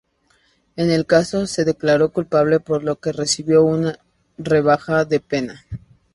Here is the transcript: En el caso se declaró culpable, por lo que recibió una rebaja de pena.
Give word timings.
En 0.77 0.89
el 0.89 1.05
caso 1.05 1.45
se 1.45 1.63
declaró 1.63 2.11
culpable, 2.11 2.59
por 2.59 2.83
lo 2.83 2.95
que 2.99 3.11
recibió 3.11 3.61
una 3.63 3.99
rebaja 4.39 5.05
de 5.05 5.19
pena. 5.19 5.63